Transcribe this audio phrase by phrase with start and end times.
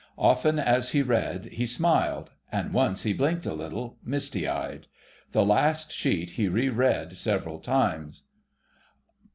[0.17, 4.87] Often as he read he smiled, and once he blinked a little, misty eyed.
[5.31, 8.23] The last sheet he re read several times.